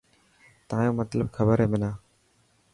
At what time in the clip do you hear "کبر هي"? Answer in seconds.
1.35-1.67